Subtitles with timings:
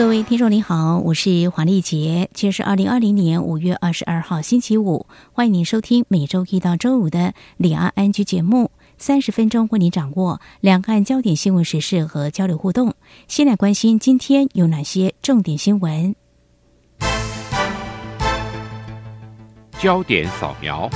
[0.00, 12.94] 各位听众您好，我是黄丽杰，今天是二零二零年五月二十二号星期五，欢迎您收听每周一到周五的两岸安居节目，三十分钟为您掌握两岸焦点新闻时事和交流互动。
[13.28, 16.16] 先来关心今天有哪些重点新闻？
[19.78, 20.88] 焦点扫描。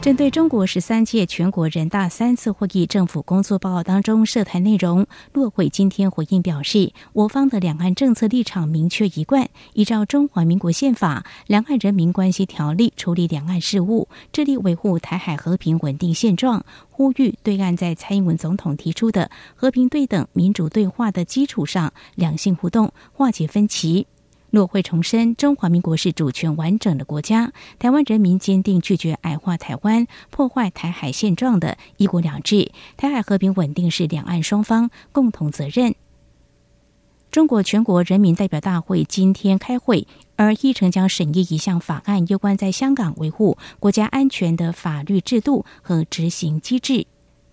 [0.00, 24.06] 针对中国十三届全国人大三次会议政府工作报告当中涉台内容，陆会今天回应表示，我方的两岸政策立场明确一贯，依照中华民国宪法、两岸人民关系条例处理两岸事务，致力维护台海和平稳定现状，呼吁对岸在蔡英文总统提出的和平对等民主对话的基础上，两性互动，化解分歧。
[24.50, 35.94] 陆会重申，中华民国是主权完整的国家，台湾人民坚定拒绝矮化台湾、破坏台海现状的一国两制，台海和平稳定是两岸双方共同责任。
[37.30, 47.06] 中国全国人民代表大会今天开会，而议程将审议一项法案，有关在香港维护国家安全的法律制度和执行机制。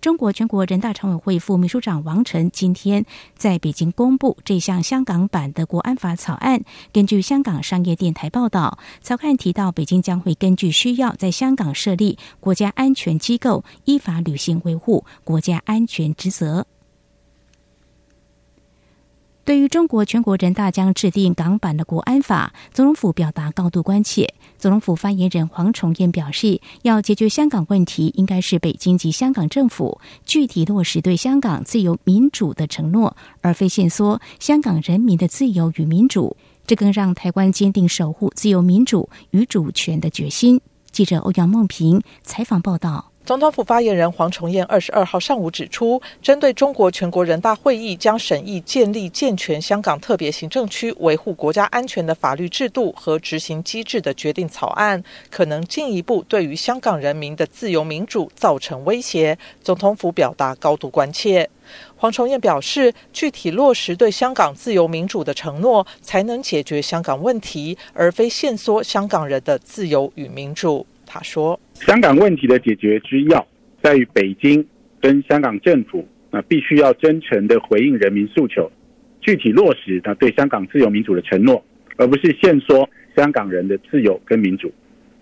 [0.06, 3.04] 中国全国人大常委会副秘书长王晨今天
[3.34, 6.62] 在北京公布这项香港版的国安法草案。
[6.92, 16.68] 根据香港商业电台报道，草案提到，北京将会根据需要在香港设立国家安全机构，依法履行维护国家安全职责。
[19.46, 24.34] 对于中国全国人大将制定港版的国安法，总统府表达高度关切。
[24.58, 36.36] 总统府发言人黄崇彦表示，要解决香港问题，应该是北京及香港政府具体落实对香港自由民主的承诺，而非限缩香港人民的自由与民主。
[36.66, 40.60] 这更让台湾坚定守护自由民主与主权的决心。
[40.90, 43.12] 记者欧阳梦平采访报道。
[43.26, 61.50] 总统府发言人黄崇彦二十二号上午指出，针对中国全国人大会议将审议建立健全香港特别行政区维护国家安全的法律制度和执行机制的决定草案，可能进一步对于香港人民的自由民主造成威胁，总统府表达高度关切。
[61.96, 70.86] 黄崇彦表示，具体落实对香港自由民主的承诺，才能解决香港问题，而非限缩香港人的自由与民主。
[71.22, 73.46] 说：“香港问题的解决之要，
[73.82, 74.66] 在于北京
[75.00, 78.70] 跟香港政府啊，必须要真诚的回应人民诉求，
[79.20, 81.64] 具体落实他对香港自由民主的承诺，
[81.96, 84.72] 而不是限缩香港人的自由跟民主。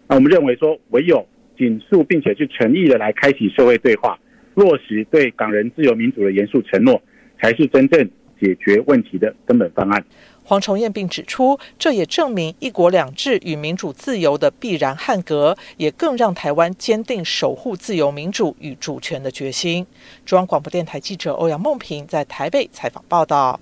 [0.09, 4.19] 那我们认为说，唯有紧速并且是诚意的来开启社会对话，
[4.55, 7.01] 落实对港人自由民主的严肃承诺，
[7.41, 8.09] 才是真正
[8.41, 10.05] 解决问题的根本方案。”
[10.45, 19.87] 黄崇彦并指出，这也证明“一国两制”与民主自由的必然汉格，也更让台湾坚定守护自由民主与主权的决心。
[20.27, 23.59] 中央广播电台记者欧阳梦平在台北采访报道。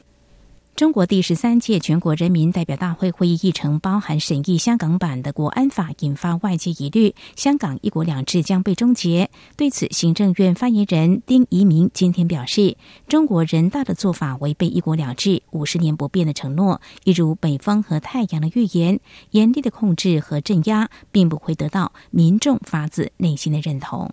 [0.74, 9.30] 中国第十三届全国人民代表大会会议议程包含审议香港版的国安法，引发外界疑虑，香港一国两制将被终结。
[9.54, 18.98] 对此，行政院发言人丁仪明今天表示，中国人大的做法违背一国两制五十年不变的承诺，一如北方和太阳的预言，
[19.30, 24.10] 严厉的控制和镇压，并不会得到民众发自内心的认同。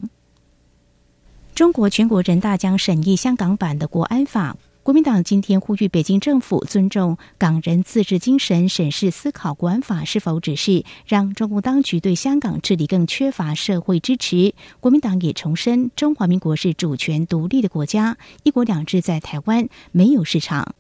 [1.56, 4.56] 中国全国人大将审议香港版的国安法。
[4.82, 14.56] 国民党今天呼吁北京政府尊重港人自治精神，审视思考国安法是否只是让中共当局对香港治理更缺乏社会支持。
[14.80, 20.74] 国民党也重申，中华民国是主权独立的国家，一国两制在台湾没有市场。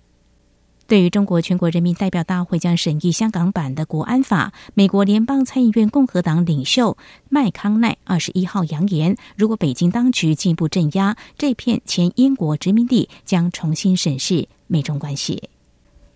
[0.89, 6.97] 对于中国全国人民代表大会将审议香港版的国安法，美国联邦参议院共和党领袖
[7.29, 15.49] 麦康奈二十一号扬言，如果北京当局进一步镇压这片前英国殖民地，将重新审视美中关系。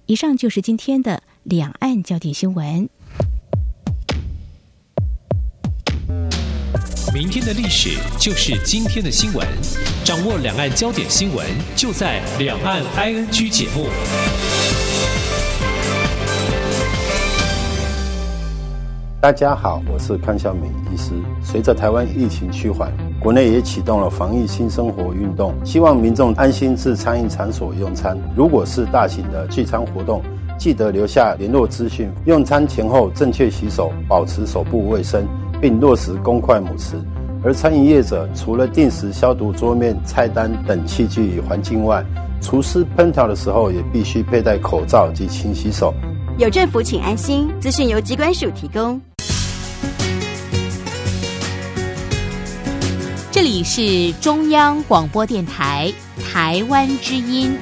[0.08, 2.90] 以上就是今天的两岸焦点新闻。
[7.14, 9.48] 明天的历史就是今天的新闻，
[10.04, 13.86] 掌握两岸焦点新闻，就在《两岸 ING》节目。
[19.24, 21.14] 大家好，我是康小美医师。
[21.42, 22.92] 随着台湾疫情趋缓，
[23.22, 28.20] 国内也启动了防疫新生活运动，希望民众安心至餐饮场所用餐。
[28.36, 30.22] 如果是大型的聚餐活动，
[30.58, 32.12] 记得留下联络资讯。
[32.25, 35.25] 用餐前后正确洗手，保持手部卫生，
[35.62, 36.96] 并落实公筷母匙。
[37.46, 42.04] 而餐饮业者除了定时消毒桌面、菜单等器具与环境外，
[42.42, 45.94] 厨师烹调的时候也必须佩戴口罩及勤洗手。
[46.38, 47.50] 有政府，请安心。
[47.62, 49.00] 资讯由机关署提供。
[53.34, 55.92] 这里是中央广播电台
[56.32, 57.58] 台湾之音。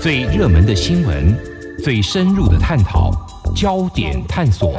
[0.00, 1.36] 最热门的新闻，
[1.82, 3.10] 最深入的探讨，
[3.56, 4.72] 焦点探索。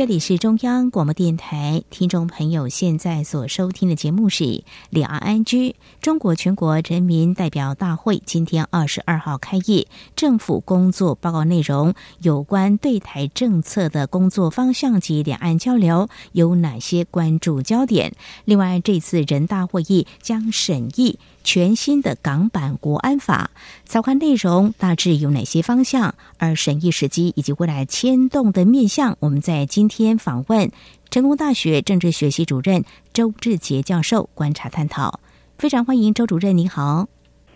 [0.00, 4.44] 这里是中央广播电台，听众朋友现在所收听的节目是
[4.88, 5.68] 《两岸安居》。
[6.00, 9.86] 中国全国人民代表大会今天二十二号开业，
[10.16, 11.92] 政府工作报告内容
[12.22, 18.14] 有关对台政策的工作方向及两岸交流有哪些关注焦点？
[18.46, 21.18] 另外，这次人大会议将审议。
[21.42, 23.50] 全新的港版国安法
[23.84, 26.14] 草案内容大致有哪些方向？
[26.38, 30.70] 而审议时机以及未来牵动的面向，我们在今天访问
[31.10, 35.20] 成功大学政治学系主任周志杰教授观察探讨。
[35.58, 37.08] 非常欢迎周主任，您好。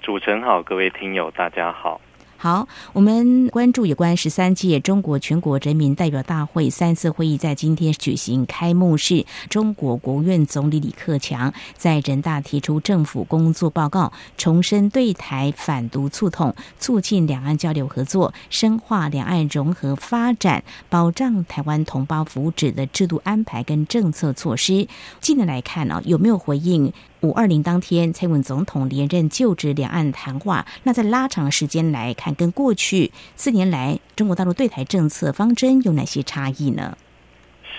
[0.03, 2.01] 主持人好，各位听友大家好。
[2.44, 9.25] 好，我们关注有关十三届中国全国人民代表大会三次会议在今天举行开幕式。
[9.49, 24.87] 中国国务院总理李克强在人大提出政府工作报告，重申对台反独促统，促进两岸交流合作，深化两岸融合发展，保障台湾同胞福祉的制度安排跟政策措施。
[25.19, 26.93] 近年来看呢，有没有回应？
[27.25, 30.67] 五二零当天，蔡英文总统连任就职，两岸谈话。
[30.82, 36.99] 那在拉长时间来看，跟过去四年来中国大陆对台政策方针有哪些差异呢？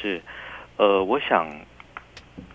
[0.01, 0.19] 是，
[0.77, 1.47] 呃，我想，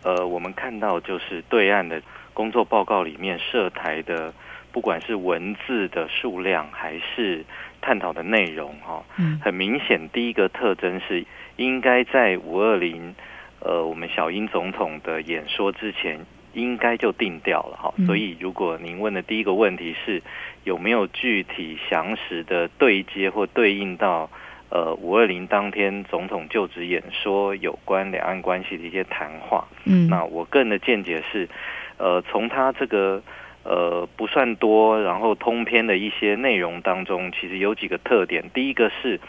[0.02, 2.02] 呃，我们看到就是对岸的
[2.34, 4.34] 工作报告里面涉台的，
[4.72, 7.44] 不管是文字的数量还是
[7.80, 13.14] 探讨的内容，哈，嗯，很明显，第一个特征是应该在五二零，
[13.60, 16.18] 呃，我们小英总统的演说之前。
[16.52, 20.20] 应该就定掉了哈，所以如果您问的第一个问题是
[20.64, 24.28] 有没有具体详实的对接或对应到
[24.68, 31.48] 呃五二零当天总统就职演说有关两岸关系的一些谈话，嗯，那我个人的见解是，
[31.98, 33.22] 呃，从他这个
[33.62, 39.20] 呃不算多，然后通篇的一些内容当中，其实有几个特点，第一个是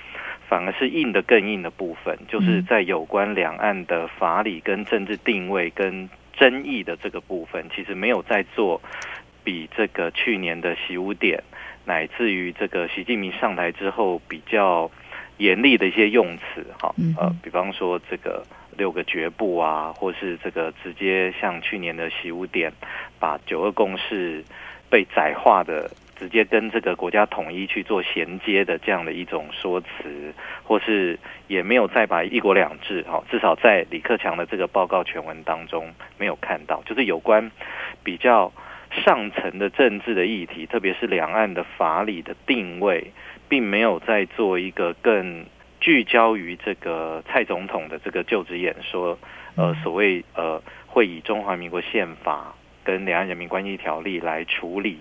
[0.50, 6.10] 反而是硬的更硬的部分，就是在有关两岸的法理跟政治定位跟。
[6.42, 8.82] 争议的这个部分，其实没有在做
[9.44, 11.44] 比这个去年的习武点，
[11.86, 14.90] 乃至于这个习近平上台之后比较
[15.38, 18.44] 严厉的一些用词，哈，呃，比方说这个
[18.76, 22.74] 六个绝步啊，或是这个直接像去年的习武点，
[23.20, 24.44] 把九二共识
[24.90, 25.92] 被窄化的。
[26.22, 30.32] 直接跟这个国家统一去做衔接的这样的一种说辞，
[30.64, 37.50] 或是也没有再把一国两制哈，至少在李克强的这个报告全文当中没有看到，就是有关
[38.04, 38.54] 比较
[38.92, 43.12] 上层的政治的议题，特别是两岸的法理的定位，
[43.50, 45.48] 并没有在做一个更
[45.80, 49.18] 聚焦于这个蔡总统的这个就职演说，
[49.56, 52.54] 呃，所谓呃会以中华民国宪法
[52.84, 55.00] 跟两岸人民关系条例来处理。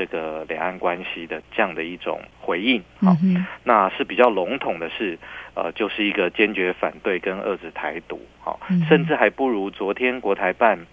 [0.00, 3.14] 这个两岸关系的这样的一种回应，好，
[3.64, 5.18] 那是比较笼统的，是
[5.52, 10.86] 呃，就是一个坚决反对跟遏制台独，好，甚至还不如昨天国台办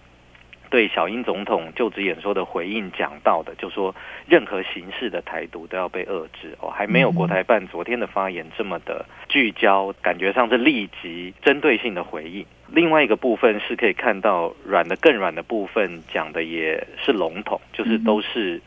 [0.68, 3.94] 对小英总统就职演说的回应讲到的，就说
[4.26, 12.44] 任何形式的台独都要被遏制，哦，还没有国台办昨天的发言这么的聚焦，感觉上是立即针对性的回应。
[12.70, 18.60] 另外一个部分是可以看到软的更软的部分讲的也是笼统，就是都是。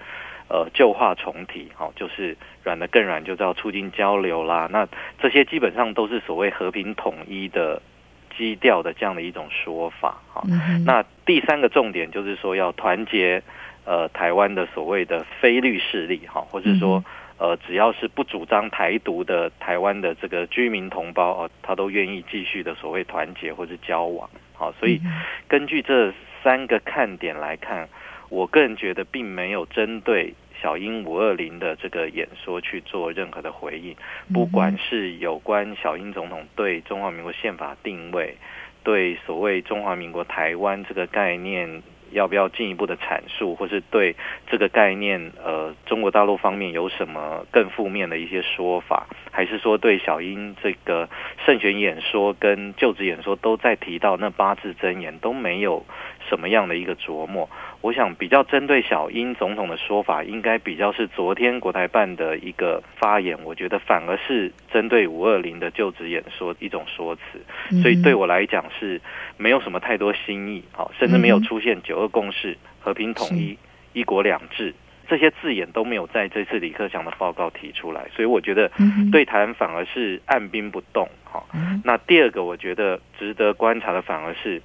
[0.54, 4.68] 呃，旧话重提，好，就是软的更软，就叫促进交流啦。
[4.70, 4.86] 那
[5.18, 7.82] 这些基本上都是所谓和平统一的
[8.38, 10.44] 基调的这样的一种说法，哈。
[10.86, 13.42] 那第三个重点就是说要团结
[13.86, 17.02] 呃台湾的所谓的非律势力，哈，或者说
[17.38, 24.70] 呃只要是不主张台独的台湾的这个居民同胞哦，他都愿意继续的所谓团结或者交往，好。
[24.74, 25.00] 所以
[25.48, 26.12] 根据这
[26.44, 27.88] 三个看点来看。
[28.32, 33.94] 我个人觉得，并没有针对小英五二零的这个演说去做任何的回应，
[34.34, 38.38] 不管是有关小英总统对中华民国宪法定位，
[38.84, 41.84] 对所谓中华民国台湾这个概念。
[42.12, 44.16] 要不要进一步的阐述，或是对
[44.48, 51.10] 这个概念，呃，中国大陆方面有什么更负面的一些说法，还是说对小英这个
[51.46, 55.86] 胜选演说跟就职演说都在提到那八字真言，都没有
[56.30, 57.50] 什么样的一个琢磨？
[57.82, 69.02] 我想比较针对小英总统的说法，应该比较是昨天国台办的一个发言，我觉得反而是针对五二零的就职演说一种说辞，所以对我来讲是
[69.38, 73.58] 没有什么太多新意，好，甚至没有出现九二共识、和平统一、
[73.94, 74.74] 一国两制
[75.08, 78.72] 这些字眼都没有在这次李克强的报告提出来，所以我觉得
[79.12, 81.48] 对台湾反而是按兵不动，好，
[81.84, 84.62] 那第二个我觉得值得观察的反而是。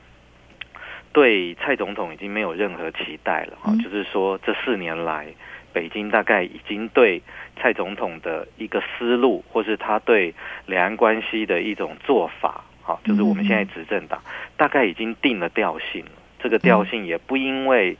[1.12, 5.26] 对蔡总统已经没有任何期待了哈，就是说这四年来，
[5.72, 7.22] 北京大概已经对
[7.58, 10.34] 蔡总统的一个思路，或是他对
[10.66, 14.20] 两岸关系的一种做法，哈，就是我们现在执政党
[14.58, 16.10] 大概已经定了调性了。
[16.46, 17.96] 这个调性也不因为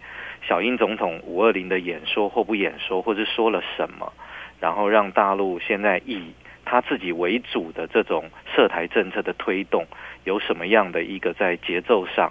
[0.46, 4.12] 小英总统五二零的演说或不演说，或是说了什么，
[4.60, 6.32] 然后让大陆现在以
[6.64, 9.84] 他自己为主的这种涉台政策的推动，
[10.22, 12.30] 有什么样的一个在节奏上。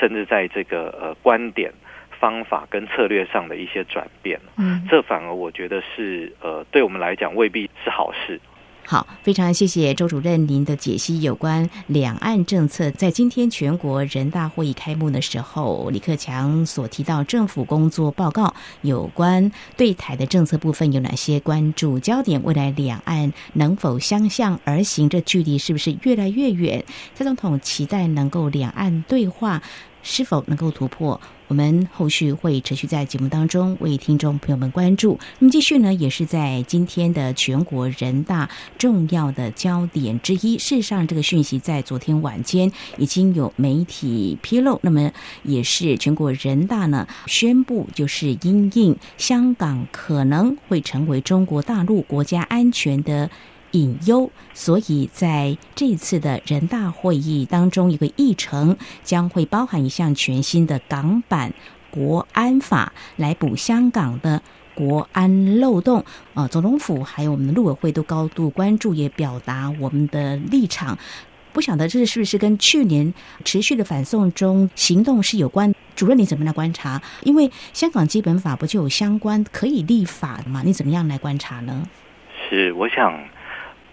[0.00, 1.70] 甚至在这个呃观点、
[2.18, 8.40] 方法跟策略上的一些转变，嗯，这反而我觉得是呃对我们来讲未必是好事。
[8.84, 11.20] 好，非常谢谢周主任您的解析。
[11.20, 22.42] 有关两岸政策，在今天全国人大会议开幕的时候，李克强所提到政府工作报告有关对台的政策部分有哪些关注焦点？
[22.42, 25.08] 未来两岸能否相向而行？
[25.08, 26.84] 这距离是不是越来越远？
[27.14, 29.62] 蔡总统期待能够两岸对话。
[30.02, 31.20] 是否能够突破？
[31.48, 35.18] 我们后续会持续在节目当中为听众朋友们关注。
[35.38, 40.56] 那么继续呢，也是在今天的全国人大重要的焦点之一。
[40.56, 44.80] 事实上，这个讯息在昨天晚间已经有媒体披露。
[44.82, 53.28] 那么，也是全国人大呢宣布，就是因应香港可能会成为中国大陆国家安全的。
[53.72, 61.52] 隐忧，所以在这次的人大会议当中，一个议程将会包含一项全新的港版
[61.90, 64.42] 国安法，来补香港的
[64.74, 66.04] 国安漏洞。
[66.34, 70.98] 啊，总统府还有我们的陆委会都高度关注，也表达我们的立场。
[71.52, 73.12] 不晓得这是不是跟去年
[73.44, 75.74] 持续的反送中行动是有关？
[75.94, 77.02] 主任，你怎么来观察？
[77.22, 80.62] 因为香港基本法不就有相关可以立法的吗？
[80.64, 81.86] 你怎么样来观察呢？
[82.48, 83.12] 是，我想。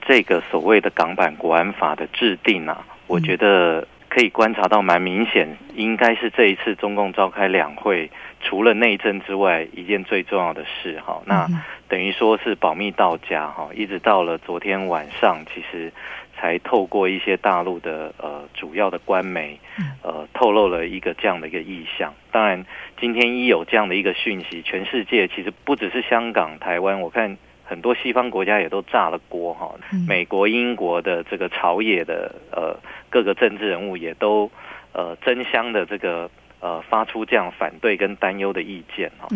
[0.10, 8.10] 这个所谓的港版国安法的制定啊，我觉得可以观察到蛮明显，应该是这一次中共召开两会，
[8.42, 11.22] 除了内政之外，一件最重要的事哈。
[11.28, 11.48] 那
[11.88, 15.94] 等于说是保密到家哈，一直到了昨天晚上，其实
[16.36, 19.60] 才透过一些大陆的呃主要的官媒，
[20.02, 22.12] 呃透露了一个这样的一个意向。
[22.32, 22.66] 当然，
[23.00, 27.38] 今天一有这样的一个讯息，全世界其实不只是香港、台湾，我看。
[27.70, 29.76] 很多西方国家也都炸了锅哈，
[30.08, 32.76] 美国、英国的这个朝野的呃
[33.12, 34.50] 各个政治人物也都
[34.92, 39.28] 呃争相的这个呃发出这样反对跟担忧的意见哈。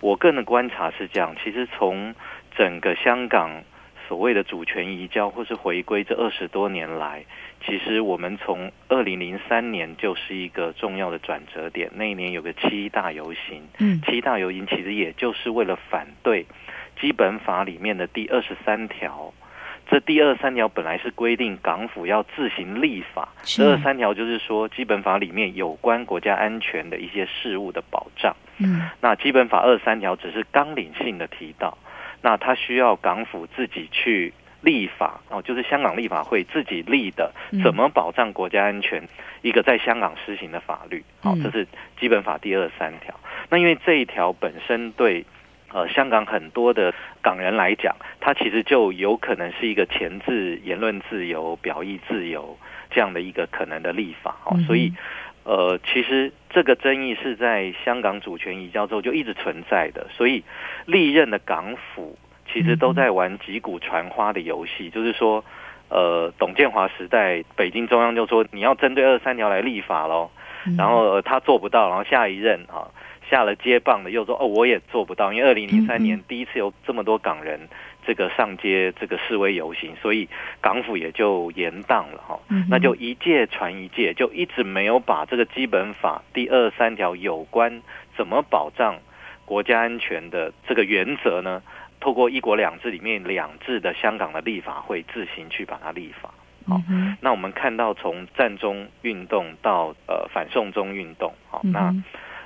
[0.00, 2.14] 我个人的观察是这样，其实从
[2.56, 3.64] 整个香港
[4.06, 7.24] 所谓的主权移交或是回归这二十多年来，
[7.66, 13.62] 其实我们从二零零三年就是一个重要的转折点，那一年有个七大游行，
[14.06, 16.46] 七大游行其实也就是为了反对。
[17.00, 19.32] 基本法里面的第二十三条，
[19.90, 23.28] 这第二十三条本来是规定港府要自行立法。
[23.42, 28.34] 这二十三条就是说，基本法里面有关国家安全的一些事务的保障。
[28.58, 31.76] 嗯，那基本法二十三条只是纲领性的提到，
[32.22, 34.32] 那它需要港府自己去
[34.62, 37.32] 立法哦，就是香港立法会自己立的，
[37.62, 39.06] 怎么保障国家安全
[39.42, 41.04] 一个在香港施行的法律。
[41.20, 41.66] 好，这是
[42.00, 43.14] 基本法第二十三条。
[43.50, 45.26] 那因为这一条本身对。
[45.74, 52.56] 呃，香港很多的港人来讲，他其实就有可能是一个前置言论自由、表意自由
[52.90, 54.56] 这样的一个可能的立法哦。
[54.68, 54.92] 所以，
[55.42, 60.06] 呃，其实这个争议是在香港主权移交之后就一直存在的。
[60.12, 60.44] 所以，
[60.86, 62.16] 历任的港府
[62.52, 65.44] 其实都在玩击鼓传花的游戏，就是说，
[65.88, 70.30] 呃，董建华时代，北京中央就说你要针对二三条来立法喽，
[70.78, 72.86] 然后他做不到，然后下一任啊。
[73.30, 77.60] 下了接棒的又说哦，我也做不到，因为二零零三年第一次有这么多港人
[78.06, 80.28] 这个上街这个示威游行，所以
[80.60, 82.38] 港府也就延宕了哈。
[82.68, 87.82] 那就一届传一届，就一直没有把这个基本法第二三条有关
[88.16, 88.96] 怎么保障
[89.44, 91.62] 国家安全的这个原则呢，
[92.00, 96.30] 透过一国两制里面两制的香港的立法会自行去把它立法。
[96.66, 96.80] 好，
[97.20, 101.94] 那我们看到从战中运动到呃反送中运动，好，那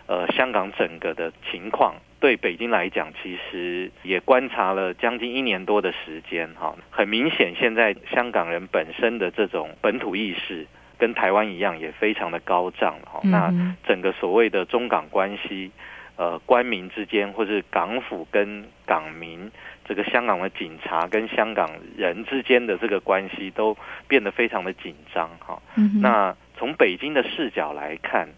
[0.09, 10.67] 呃香港整个的情况对北京来讲，其实也观察了将近一年多的时间，哈，很明显现在香港人本身的这种本土意识
[10.99, 13.55] 跟台湾一样，也非常的高涨，哈，那
[13.87, 15.71] 整个所谓的中港关系。
[16.19, 19.49] 呃，官民之间，或是港府跟港民，
[19.85, 23.77] 这个香港的警察跟香港人之间的这个关系，都
[24.09, 25.63] 变得非常的紧张哈。
[26.03, 28.29] 那从北京的视角来看，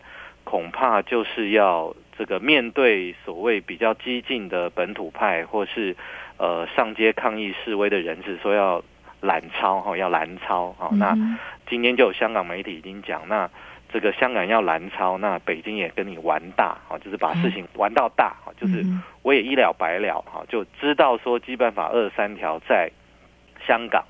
[0.50, 5.97] 恐怕就是要这个面对所谓比较激进的本土派，或是
[6.38, 8.83] 呃上街抗议示威的人士，说要
[9.21, 10.90] 揽超哈，要拦超哈。
[10.95, 11.16] 那
[11.69, 13.49] 今天就有香港媒体已经讲那。
[13.92, 18.87] 这个香港要拦超，那北京也跟你玩大，哈，就是把事情玩到大，哈，就是
[19.23, 22.88] 我也一了百了，哈，就知道说基本法二三条在
[23.66, 24.04] 香港，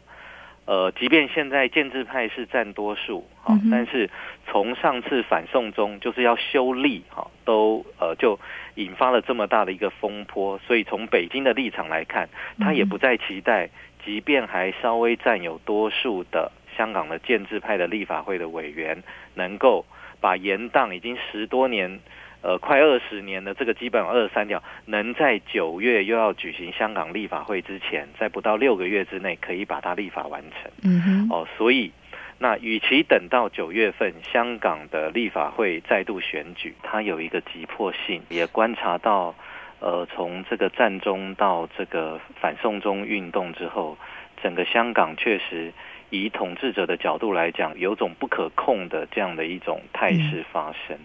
[0.66, 4.08] 呃，即便现在建制派是占多数，哈，但是
[4.46, 8.38] 从上次反送中就是要修例，哈，都呃就
[8.76, 12.28] 引发了这么大的一个风波，所以从北京的立场来看，
[12.60, 13.68] 他也不再期待，
[14.04, 16.52] 即便还稍微占有多数的。
[16.76, 19.02] 香港的建制派的立法会的委员
[19.34, 19.84] 能够
[20.18, 22.00] 把延宕已经十多年，
[22.42, 30.70] 呃，快二十年的这个基本二十三条，能在九月又要举行香港立法会之前，在不到六个月之内可以把它立法完成。
[30.82, 31.28] 嗯哼。
[31.30, 31.92] 哦，所以
[32.38, 39.34] 那与其等到九月份香港的立法会再度选举，它有一个急迫性，也观察到，
[39.80, 43.98] 呃，从这个战中到这个反送中运动之后，
[44.42, 45.72] 整个香港确实。
[46.10, 50.98] 以统治者的角度来讲，有种不可控的这样的一种态势发生，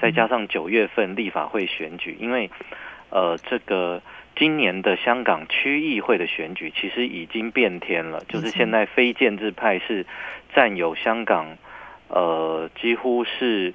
[0.00, 2.50] 再加上九月份立法会选举，因为
[3.08, 4.02] 呃，这个
[4.36, 10.04] 今年的香港区议会的选举其实已经变天了，就是现在非建制派是
[10.54, 11.56] 占有香港，
[12.08, 13.72] 呃，几乎是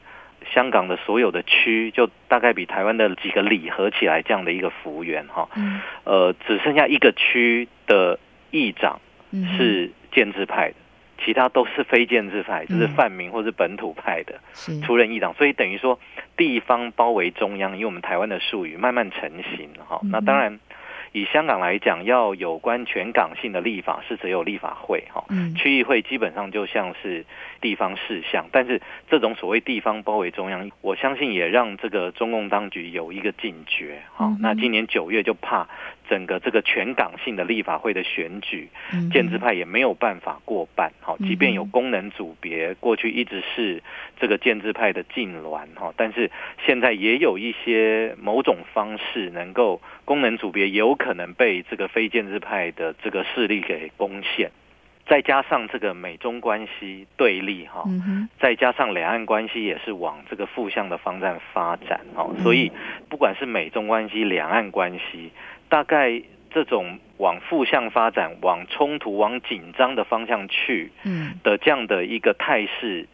[0.54, 5.50] 香港的所有的区，就大概比台湾的几个里合起来这样的一个幅员哈，
[6.04, 8.20] 呃，只剩下一个区的
[8.52, 9.02] 议长
[9.58, 9.90] 是。
[10.16, 10.76] 建制派的，
[11.24, 14.40] 其他都是非建制派，就是泛民或是本土派的
[14.84, 16.00] 出任议长，所以等于说
[16.36, 20.00] 地方包围中央，以我们台湾的术语慢慢成型哈。
[20.04, 20.60] 那当然。
[21.12, 25.24] 以香港来讲，要有关全港性的立法是只有立法会哈，
[25.56, 27.26] 区议会基本上就像是
[27.66, 28.46] 地方事项。
[28.52, 34.38] 但是这种所谓地方包围中央，我相信也让这个中共当局有一个警觉哈。
[34.40, 35.68] 那今年九月就怕
[36.10, 38.70] 整个这个全港性的立法会的选举，
[39.12, 41.16] 建制派也没有办法过半哈。
[41.28, 43.82] 即便有功能组别，过去一直是
[44.20, 46.30] 这个建制派的禁挛哈，但是
[46.66, 51.06] 现在也有一些某种方式能够功能组别有可。
[51.06, 54.50] 可能被这个非建制派的这个势力给攻陷，
[55.08, 57.84] 再加上这个美中关系对立哈，
[58.40, 62.72] 再加上两岸关系也是往这个负向的方向发展哦，所以
[63.08, 65.32] 不管是美中关系、两岸关系，
[65.70, 70.92] 大概这种往负向发展、往冲突、往紧张的方向去
[71.44, 73.08] 的这样的一个态势。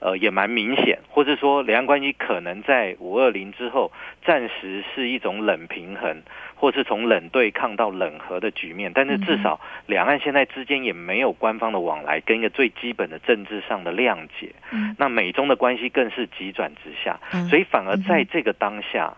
[0.00, 3.90] 呃，也蛮明显，或者说两岸关系可能在五二零之后
[4.24, 6.22] 暂时是一种冷平衡，
[6.54, 8.92] 或是从冷对抗到冷和的局面。
[8.94, 14.54] 但是至少两岸现在之间也没有官方的往来，跟一个最基本的政治上的谅解。
[14.96, 19.12] 那美中的关系更是急转直下，所以反而在这个当下，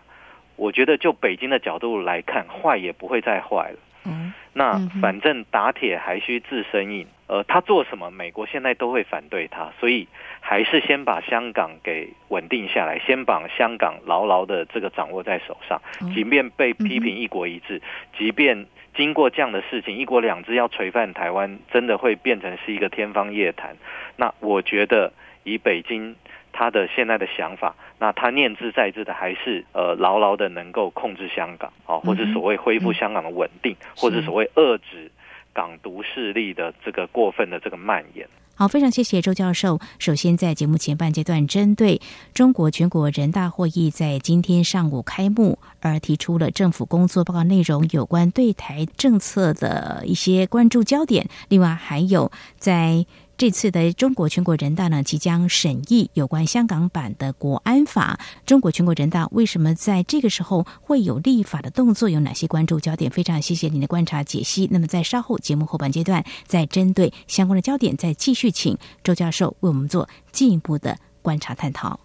[0.56, 3.78] 我觉得就北京的角度来看，坏也不会再坏了。
[4.06, 7.06] 嗯，那反正打铁还需自身硬。
[7.30, 10.08] 呃，他做什么，美国现在都会反对他，所以
[10.40, 15.80] 还是先把香港给稳定下来，先把香港牢牢的这个掌握在手上。
[16.12, 17.80] 即便被批评一国一制，
[18.18, 18.66] 即便
[18.96, 23.76] 经过这样的事情，一国两制要垂范台湾，真的会变成是一个天方夜谭。
[24.16, 25.12] 那我觉得，
[25.44, 26.16] 以北京
[26.52, 35.12] 他的现在的想法，那他念之在之的还是呃牢牢的能够控制香港啊，或者所谓恢复香港的稳定，或者所谓遏制。
[35.52, 38.28] 港独势力的这个过分的这个蔓延。
[38.54, 39.80] 好，非常谢谢周教授。
[39.98, 42.00] 首先，在节目前半阶段，针对
[42.34, 51.26] 中国全国人大会议在今天上午开幕而提出了政府工作报告内容，有关对台政策的一些关注焦点。
[51.48, 53.06] 另外，还有在。
[53.40, 58.20] 这次的中国全国人大呢，即将审议有关香港版的国安法。
[58.44, 62.10] 中国全国人大为什么在这个时候会有立法的动作？
[62.10, 63.10] 有哪些关注焦点？
[63.10, 64.68] 非常谢谢您的观察解析。
[64.70, 71.98] 那么在稍后节目后半阶段，再针对相关的焦点，再继续请周教授为我们做进一步的观察探讨。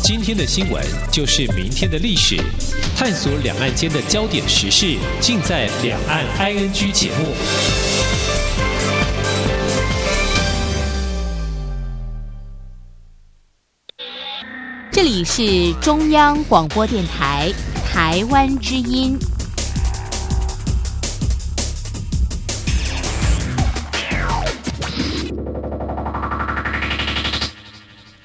[0.00, 0.80] 今天的新闻
[1.10, 2.36] 就是明天的历史，
[2.96, 7.26] 探索两岸间的焦点时事，尽在《两岸 ING》节目。
[14.90, 17.52] 这里是中央广播电台
[17.84, 19.18] 台湾之音。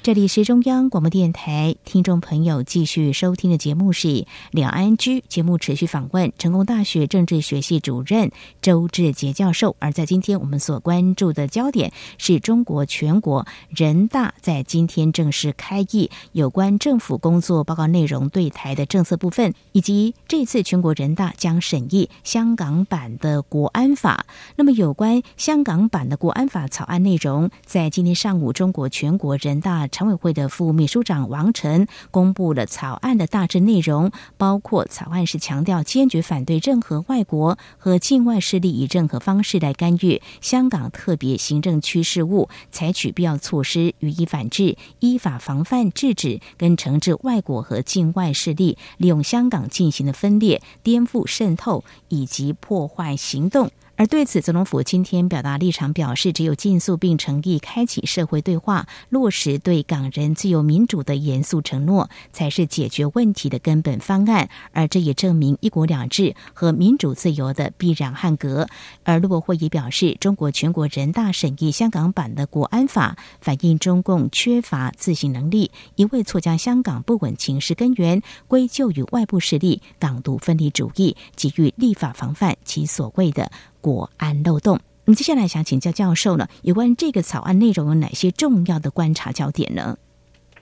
[0.04, 4.08] 这里是中央广播电台，听众朋友继续收听的节目是
[4.50, 8.32] 《两岸居》，节目持续访问成功大学政治学系主任
[8.64, 9.76] 周志杰教授。
[9.78, 24.26] 而在今天我们所关注的焦点是中国全国人大在今天正式开议有关政府工作报告内容对台的政策部分，以及这次全国人大将审议香港版的国安法。
[24.56, 29.88] 那么，有关香港版的国安法草案内容，在今天上午，中国全国人大。
[29.92, 53.70] 常委会的副秘书长王晨公布了草案的大致内容，包括草案是强调坚决反对任何外国和境外势力以任何方式来干预香港特别行政区事务，采取必要措施予以反制，依法防范制止跟惩治外国和境外势力利用香港进行的分裂、颠覆、渗透以及破坏行动。
[54.02, 64.50] 而对此，总统府今天表达立场，表示只有尽速并诚意开启社会对话，落实对港人自由民主的严肃承诺，才是解决问题的根本方案。
[64.72, 68.68] 而这也证明一国两制和民主自由的必然汉格。
[69.04, 83.52] 而陆国会也表示，中国全国人大审议香港版的国安法，反映中共缺乏自信能力，一味错将香港不稳情势根源归咎于外部势力港独分离主义，急于立法防范其所谓的。
[83.82, 84.80] 国安漏洞。
[85.04, 89.98] 那么接下来想请教教授呢，有关这个草案内容有哪些重要的观察焦点呢？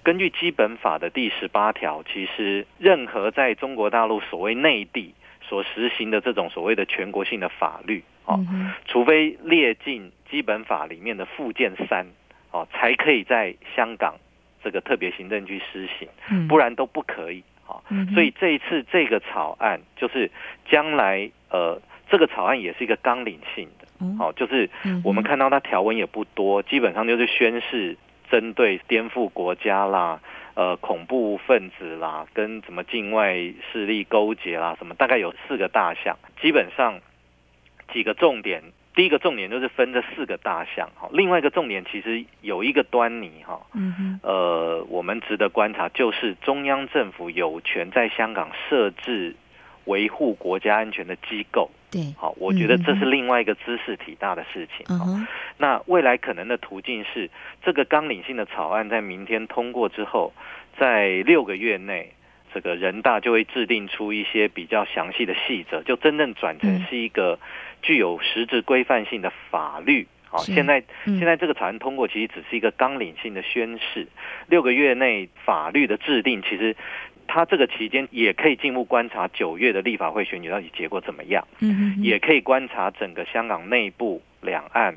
[0.02, 8.40] 根据基本法的第十八条，其实任何在中国大陆所谓内地所实行的这种所谓的全国性的法律，哦，
[8.88, 12.08] 除非列进基本法里面的附件三，
[12.52, 14.16] 哦，才可以在香港
[14.64, 17.44] 这个特别行政区施行，不然都不可以。
[17.68, 20.32] 哦，所以这一次这个草案就是
[20.72, 21.80] 将来呃。
[22.10, 23.86] 这个草案也是一个纲领性的，
[24.18, 24.70] 好，就是
[25.04, 27.96] 我们看到它条文也不多，基本上就是宣誓
[28.32, 30.20] 针对颠覆国家啦、
[30.56, 33.36] 呃恐怖分子啦、跟什么境外
[33.72, 37.00] 势力勾结啦，什么大概有四个大项，基本上
[37.94, 38.64] 几个重点，
[38.96, 43.62] 第一个重点就是分这四个大项，哈，另外一个重点其实有一个端倪，哈，
[44.24, 49.36] 呃，我们值得观察就是中央政府有权在香港设置。
[49.90, 54.86] 维护国家安全的机构，对，好，我觉得这是另外一个知识体大的事情。
[55.58, 57.30] 那未来可能的途径是，
[57.64, 60.32] 这个纲领性的草案在明天通过之后，
[60.78, 62.14] 在六个月内，
[62.54, 67.40] 这个人大就会制定出一些比较详细的细则，就真正转成是一个
[67.82, 70.08] 具有实质规范性的法律。
[70.30, 74.08] 好，现在现在这个草案通过，其实只是一个纲领性的宣誓。
[74.48, 76.76] 六个月内法律的制定，其实。
[77.32, 84.96] 他这个期间也可以进一步观察九月的立法会选举到底结果怎么样，嗯，也可以观察整个香港内部、两岸、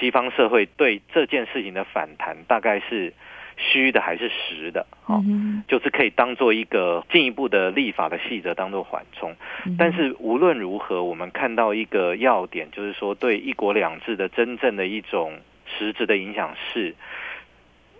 [0.00, 3.12] 西方社会对这件事情的反弹，大概是
[3.58, 5.22] 虚的还是实的，哦，
[5.68, 9.36] 就是可以当做一个进一步的立法的细则当做缓冲。
[9.76, 15.34] 但是无论如何，我们看到一个要点，就是说对一国两制的真正的一种
[15.78, 16.94] 实质的影响是。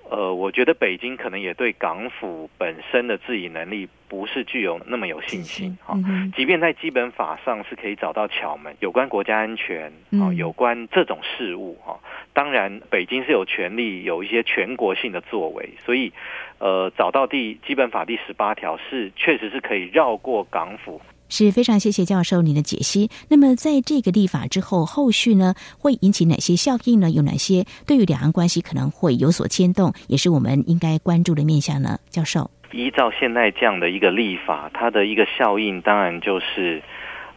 [0.09, 5.99] 呃，我觉得北京可能也对港府本身的治理能力不是具有那么有信心哈。
[6.37, 11.99] 即便在基本法上是可以找到巧门，有关国家安全啊，有关这种事务哈。
[12.33, 16.13] 当然，北京是有权利有一些全国性的作为，所以
[16.59, 21.01] 呃，找到第基本法第十八条是确实是可以绕过港府。
[21.29, 23.11] 是非常谢谢教授您的解析。
[23.29, 27.11] 那么，在这个立法之后，后续呢会引起哪些效应呢？
[27.11, 31.99] 有哪些对于两岸关系可能会有所牵动，也是我们应该关注的面向呢？
[32.11, 36.83] 教授，依照现在这样的一个立法，它的一个效应，当然就是，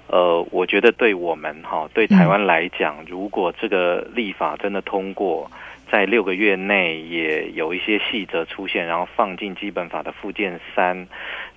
[0.08, 5.50] 呃，我觉得对我们哈，对台湾来讲，如果这个立法真的通过。
[5.92, 11.08] 在六个月内也有一些细则出现，然后放进基本法的附件三，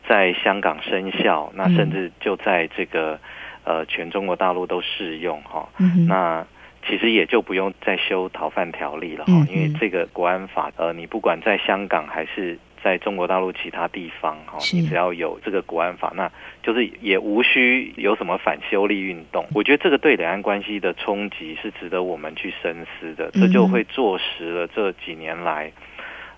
[0.09, 3.19] 在香港生效，那甚至就在这个
[3.65, 5.69] 呃全中国大陆都适用哈。
[6.09, 6.47] 那
[6.87, 12.59] 其实也就不用再修逃犯条例了哈，因为这个国安法呃，你不管在香港还是。
[12.83, 16.31] 在中国大陆其他地方，哈，你只要有这个国安法，那
[16.63, 19.47] 就是也无需有什么反修例运动。
[19.55, 25.73] 我觉得这个对两岸关系的冲击是值得我们去深思的，这就会坐实了这几年来，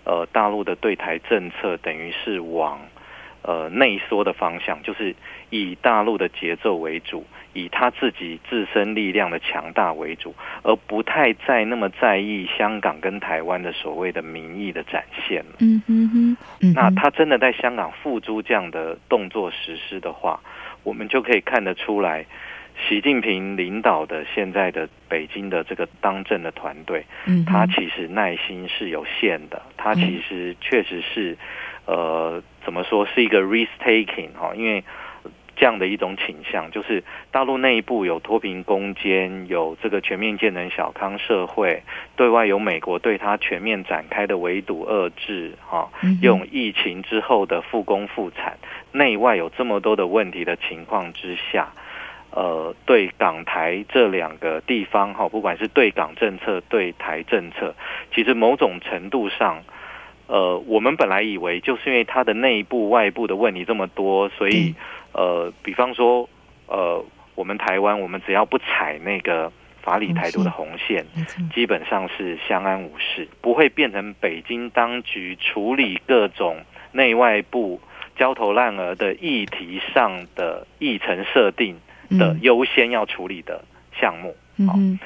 [0.05, 2.81] 呃大陆的对台政策等于是往
[3.43, 5.15] 呃内缩的方向，就是
[5.51, 7.25] 以大陆的节奏为主，
[7.55, 15.57] 以他自己自身力量的强大为主，而不太再那么在意香港跟台湾的所谓的民意的展现了。
[15.61, 20.41] 嗯哼哼，嗯那他真的在香港付诸这样的动作实施的话，
[20.83, 22.27] 我们就可以看得出来，
[22.89, 31.39] 习近平领导的现在的北京的这个当政的团队，嗯他其实耐心是有限的，他其实确实是，
[31.87, 34.83] 呃，怎么说是一个 risk taking 哈，因为。
[35.57, 41.83] 这样的一种倾向，就是大陆内部有脱贫攻坚，有这个全面建成小康社会，
[42.17, 45.91] 对外有美国对它全面展开的围堵遏制，哈、
[46.21, 48.59] 用疫情之后的复工复产，
[48.93, 51.73] 内外有这么多的问题的情况之下，
[52.31, 57.75] 呃，对港台这两个地方哈，不管是对港政策、对台政策，
[58.15, 59.63] 其实某种程度上，
[60.27, 64.75] 呃，我们本来以为就是因为它的内部、外部的问题这么多，所以
[65.15, 66.29] 呃，比方说
[66.67, 69.51] 呃，我们台湾，我们只要不踩那个
[69.81, 71.07] 法理台独的红线，
[71.55, 77.81] 基本上是相安无事，不会变成北京当局处理各种内外部
[78.17, 81.77] 焦头烂额的议题上的议程设定
[82.11, 83.65] 的嗯优先要处理的
[83.99, 84.37] 项目。
[84.57, 84.99] 嗯哼，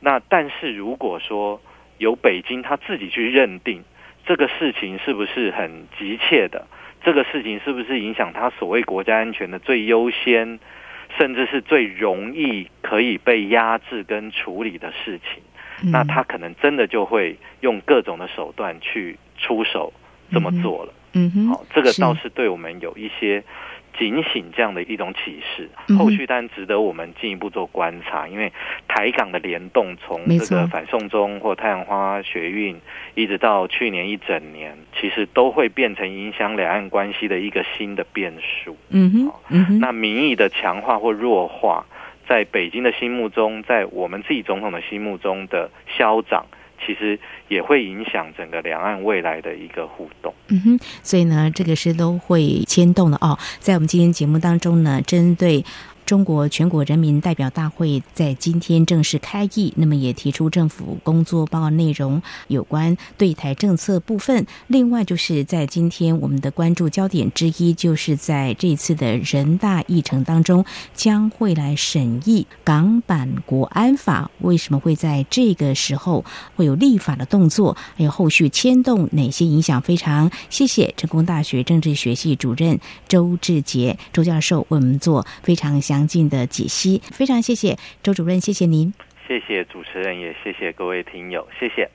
[0.00, 1.60] 那但是如果说
[1.98, 3.82] 由北京他自己去认定
[4.26, 6.66] 这个事情是不是很急切的，
[7.06, 10.58] 这个事情是不是影响他所谓国家安全的最优先，
[11.16, 15.40] 甚至是最容易可以被压制跟处理的事情，
[15.84, 15.92] 嗯。
[15.92, 19.92] 那他可能真的就会用各种的手段去出手
[20.32, 20.92] 这么做了。
[21.12, 23.40] 嗯哼，好、这个倒是对我们有一些
[23.98, 25.68] 警醒这样的一种启示。
[25.96, 28.52] 后续当然值得我们进一步做观察，因为
[28.88, 32.76] 台港的联动从这个反送中或太阳花学运，
[33.14, 38.76] 一直到去年一整年，其实都会变成影响两岸关系的一个新的变数。
[38.90, 41.86] 嗯哼，嗯哼，那民意的强化或弱化，
[42.28, 46.46] 在北京的心目中，在我们自己总统的心目中的消长，
[46.84, 50.34] 其实也会影响整个两岸未来的一个互动。
[50.48, 53.38] 嗯哼，所以呢，这个是都会牵动的哦。
[53.60, 55.64] 在我们今天节目当中呢，针对。
[56.06, 64.46] 中国全国人民代表大会在今天正式开议，那么也提出政府工作报告内容有关对台政策部分。
[64.68, 70.64] 另外，就是在今天我们的关注焦点之一，就是在这次的人大议程当中，
[70.94, 74.30] 将会来审议港版国安法。
[74.38, 77.76] 为什么会在这个时候会有立法的动作？
[77.96, 79.80] 还有后续牵动哪些影响？
[79.80, 87.00] 非常谢谢成功大学政治学系主任周志杰周教授为我们做非常详尽的解析。
[87.12, 88.92] 非常谢谢周主任，谢谢您。
[89.28, 91.88] 谢谢主持人，也谢谢各位听友，谢谢。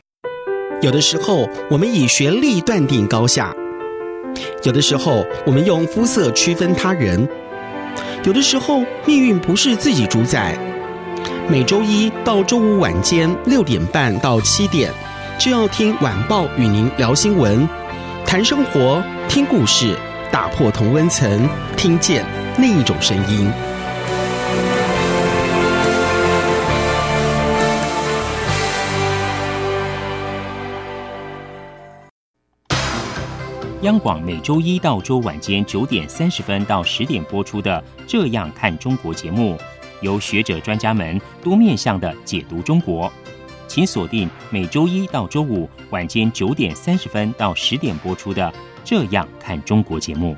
[0.82, 3.54] 有的时候，我们以学历断定高下；
[4.64, 7.28] 有的时候，我们用肤色区分他人；
[8.26, 10.58] 有的时候，命运不是自己主宰。
[11.50, 14.92] 每周一到周五晚间六点半到七点，
[15.38, 17.68] 就要听晚报与您聊新闻、
[18.26, 19.96] 谈生活、听故事，
[20.32, 22.26] 打破同温层，听见
[22.58, 23.52] 另一种声音。
[33.82, 39.58] 央广每周一到周晚间九点三十分到十点播出的《这样看中国》节目，
[40.02, 43.12] 由学者专家们多面向的解读中国。
[43.68, 48.48] 请锁定每周一到周五晚间九点三十分到十点播出的
[48.84, 50.38] 《这样看中国》节目。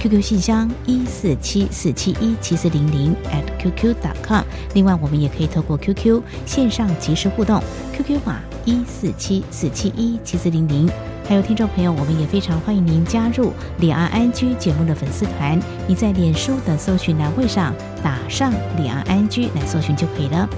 [0.00, 4.42] QQ 信箱一四七四七一七四零零 at qq.com。
[4.72, 10.88] 另外，我们也可以透过 QQ 线上即时互动，QQ 码一四七四七一七四零零
[11.28, 15.60] 还有听众朋友，我们也非常欢迎您加入李安安居节目的粉丝团。
[15.86, 20.48] 你在脸书的搜寻栏位上打上李安安居来搜寻就可以了。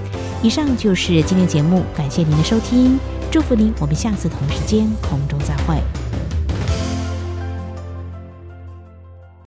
[0.41, 2.97] 以上就是今天节目，感谢您的收听，
[3.29, 6.02] 祝福您，我们下次同时间空中再会。